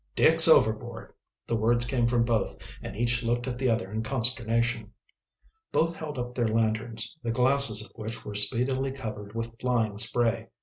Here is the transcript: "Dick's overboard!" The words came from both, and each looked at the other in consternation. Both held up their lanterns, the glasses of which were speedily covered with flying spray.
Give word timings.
"Dick's 0.15 0.47
overboard!" 0.47 1.13
The 1.45 1.55
words 1.55 1.85
came 1.85 2.07
from 2.07 2.23
both, 2.23 2.57
and 2.81 2.95
each 2.95 3.21
looked 3.21 3.47
at 3.47 3.59
the 3.59 3.69
other 3.69 3.91
in 3.91 4.01
consternation. 4.01 4.93
Both 5.71 5.93
held 5.93 6.17
up 6.17 6.33
their 6.33 6.47
lanterns, 6.47 7.15
the 7.21 7.29
glasses 7.29 7.83
of 7.85 7.91
which 7.93 8.25
were 8.25 8.33
speedily 8.33 8.93
covered 8.93 9.35
with 9.35 9.59
flying 9.59 9.99
spray. 9.99 10.47